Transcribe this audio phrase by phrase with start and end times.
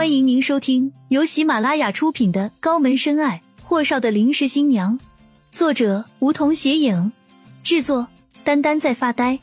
[0.00, 4.98] 欢迎您收听由喜马拉雅出品的《高门深爱：霍少的临时新娘》，
[5.52, 7.12] 作者梧桐斜影，
[7.62, 8.08] 制作
[8.42, 9.38] 丹丹在发呆，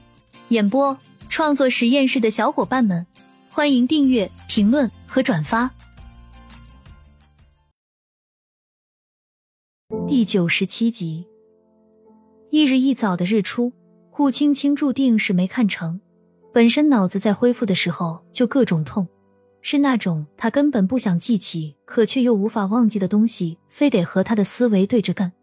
[0.48, 0.98] 演播
[1.30, 3.06] 创作实验室的小伙伴们，
[3.52, 5.70] 欢迎订阅、评论和转发。
[10.08, 11.28] 第九十七集，
[12.50, 13.72] 一日一早的日出，
[14.10, 16.02] 顾青青注定是没看成。
[16.52, 19.08] 本身脑子在恢复的时候就各种痛。
[19.62, 25.34] 是那种他根本不想记起，可却又无法忘记的东西，非得和他的思维对着干，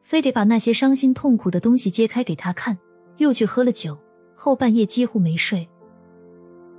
[0.00, 2.78] 非得把那些伤心痛苦的东西揭开给他看。
[3.18, 3.98] 又去喝了酒，
[4.34, 5.68] 后半夜几乎没睡。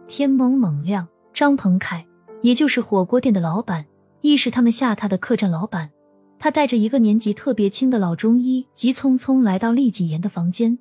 [0.07, 2.05] 天蒙蒙亮，张鹏凯，
[2.41, 3.85] 也就是火锅店的老板，
[4.21, 5.91] 亦是他们下榻的客栈老板。
[6.39, 10.77] 他带着一个年纪特别轻的老中医，急匆匆来到厉锦言的房间，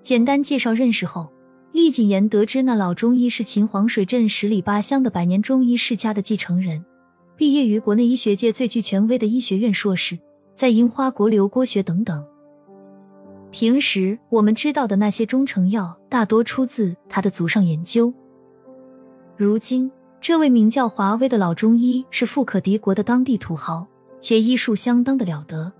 [0.00, 1.30] 简单介绍认识后。
[1.72, 6.84] 厉谨言得知那老中医是秦皇水镇十里八乡的百年中医世家的继承人，
[7.34, 10.18] 毕业于国内医学界最具权威的医学院硕士，
[10.54, 12.24] 在樱花国留过学等等。
[13.50, 18.12] 平时我们知道的那些中成药，大多出自他的祖上研究。
[19.36, 23.86] 如今，这位名叫华威的老中医是富可敌国的当地土豪，
[24.20, 25.72] 且医术相当的了得。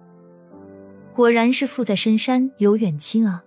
[1.15, 3.45] 果然是富在深山有远亲啊！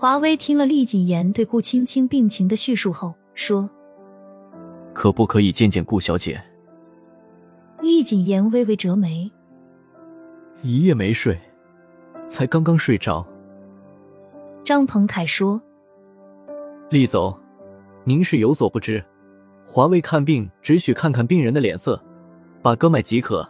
[0.00, 3.68] 华威听了厉谨言对顾青青病情的叙述后，说
[4.94, 6.42] ：“可不可以见见顾小姐？”
[7.82, 9.30] 厉谨言微微折眉
[10.64, 11.38] ：“一夜没睡，
[12.26, 13.26] 才刚刚睡着。”
[14.64, 15.60] 张鹏凯说
[16.88, 17.38] ：“厉总，
[18.04, 19.04] 您是有所不知，
[19.66, 22.02] 华威看病只许看看病人的脸色，
[22.62, 23.46] 把割脉即可。”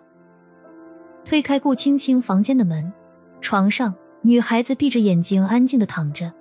[1.25, 2.93] 推开顾青青房间的门，
[3.41, 6.33] 床上女孩子闭着眼睛安静的躺着。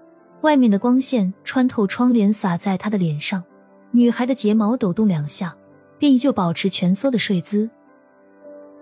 [0.41, 3.43] 外面的光线穿透窗帘洒在她的脸上，
[3.91, 5.55] 女孩的睫毛抖动两下，
[5.97, 7.69] 便依旧保持蜷缩的睡姿。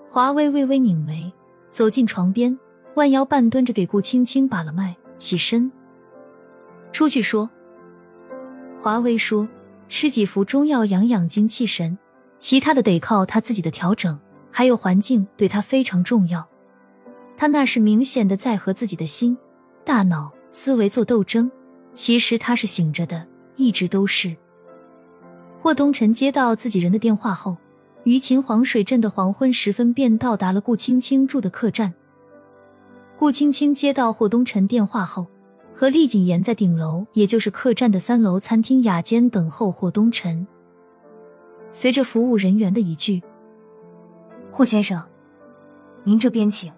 [0.08, 1.34] 华微微微拧眉，
[1.72, 2.58] 走进床边，
[2.96, 5.72] 弯腰半蹲着给顾青青把了脉，起身
[6.92, 7.50] 出去说。
[8.80, 9.50] 华微说
[9.90, 11.98] ：“吃几服中药养养精气神，
[12.38, 14.20] 其他的得靠他自己的调整，
[14.52, 16.48] 还有环境对他非常重要。
[17.36, 19.36] 他那是明显的在和自己的心、
[19.84, 21.52] 大脑。”思维做斗争，
[21.94, 24.36] 其实他是醒着的，一直都是。
[25.62, 27.56] 霍东辰接到自己人的电话后，
[28.06, 31.94] 于秦黄水镇的黄昏时分便到达了顾青青住的客栈。
[33.20, 35.28] 顾青青接到霍东辰电话后，
[35.76, 40.48] 和厉谨言在顶楼，也就是客栈的三楼餐厅雅间等候霍东辰。
[41.70, 43.22] 随着服务人员的一句
[44.50, 45.00] ：“霍先生，
[46.04, 46.73] 您这边请。”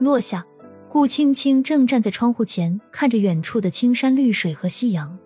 [0.00, 0.44] 落下。
[0.92, 5.16] 顾青青正站在窗户前，看着远处的青山绿水和夕阳。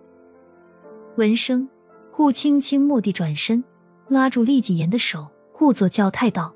[1.17, 1.67] 闻声，
[2.11, 3.63] 顾青青蓦地转身，
[4.07, 6.53] 拉住厉谨言的手，故作娇态道：“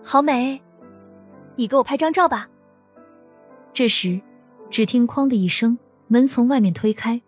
[0.00, 0.62] 好美，
[1.56, 2.48] 你给我拍张照吧。”
[3.74, 4.20] 这时，
[4.70, 5.76] 只听“哐”的一声，
[6.06, 7.20] 门从外面推开，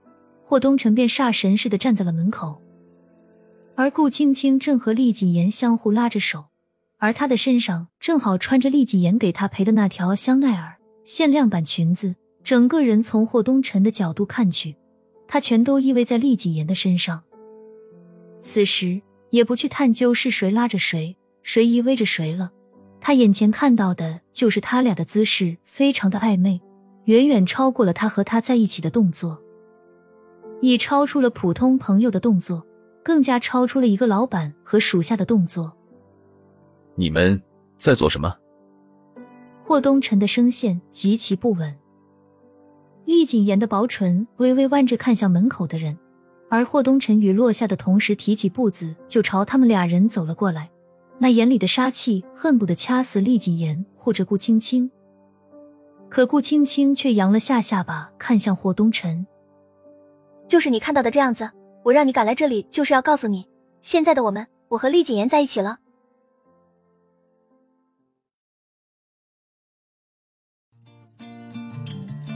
[0.45, 2.63] 霍东辰便煞神似的站在了门口，
[3.75, 6.45] 而顾青青正和厉谨言相互拉着手。
[6.99, 14.75] 而他的身上正好穿着厉谨言给他赔的那条香奈儿限量版裙子，整个人从霍东辰的角度看去，
[15.29, 17.23] 他全都依偎在厉谨言的身上。
[18.41, 22.51] 此时也不去探究是谁拉着谁，谁依偎着谁了，
[23.03, 26.59] 他眼前看到的就是他俩的姿势非常的暧昧，
[27.05, 29.43] 远远超过了他和他在一起的动作，
[30.63, 32.67] 已超出了普通朋友的动作，
[33.05, 35.77] 更加超出了一个老板和属下的动作。
[36.95, 37.41] 你们
[37.81, 38.37] 在做什么？
[39.67, 41.75] 霍东辰的声线极其不稳，
[43.07, 45.97] 厉谨言的薄唇微微弯着看向门口的人，
[46.51, 50.71] 而霍东辰与落下的同时提起步子就朝他们俩人走了过来，
[51.19, 54.91] 那眼里的杀气恨不得掐死厉谨言或者顾青青。
[56.11, 59.27] 可顾青青却扬了下下巴看向霍东辰，
[60.49, 61.49] 就是你看到的这样子，
[61.85, 63.49] 我让你赶来这里就是要告诉你，
[63.81, 65.79] 现在的我们，我和厉谨言在一起了。